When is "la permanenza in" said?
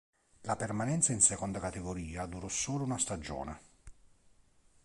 0.41-1.21